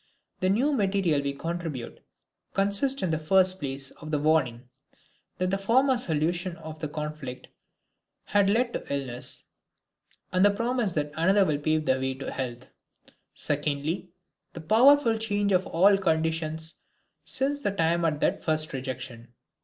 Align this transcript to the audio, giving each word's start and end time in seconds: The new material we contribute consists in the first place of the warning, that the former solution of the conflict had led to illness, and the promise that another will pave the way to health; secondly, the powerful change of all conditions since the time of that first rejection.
The 0.39 0.49
new 0.49 0.71
material 0.73 1.21
we 1.21 1.31
contribute 1.33 1.99
consists 2.55 3.03
in 3.03 3.11
the 3.11 3.19
first 3.19 3.59
place 3.59 3.91
of 3.91 4.09
the 4.09 4.17
warning, 4.17 4.67
that 5.37 5.51
the 5.51 5.59
former 5.59 5.95
solution 5.99 6.55
of 6.55 6.79
the 6.79 6.87
conflict 6.87 7.49
had 8.23 8.49
led 8.49 8.73
to 8.73 8.91
illness, 8.91 9.43
and 10.33 10.43
the 10.43 10.49
promise 10.49 10.93
that 10.93 11.11
another 11.15 11.45
will 11.45 11.59
pave 11.59 11.85
the 11.85 11.99
way 11.99 12.15
to 12.15 12.31
health; 12.31 12.65
secondly, 13.35 14.09
the 14.53 14.61
powerful 14.61 15.19
change 15.19 15.51
of 15.51 15.67
all 15.67 15.95
conditions 15.99 16.77
since 17.23 17.59
the 17.61 17.69
time 17.69 18.03
of 18.03 18.19
that 18.21 18.41
first 18.41 18.73
rejection. 18.73 19.31